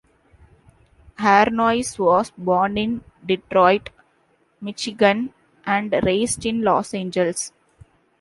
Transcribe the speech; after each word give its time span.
Harnois 1.19 1.99
was 1.99 2.31
born 2.35 2.75
in 2.75 3.03
Detroit, 3.23 3.91
Michigan, 4.59 5.31
and 5.63 5.93
raised 6.03 6.43
in 6.43 6.63
Los 6.63 6.95
Angeles. 6.95 7.53